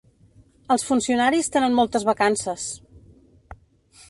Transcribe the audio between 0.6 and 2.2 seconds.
Els funcionaris tenen moltes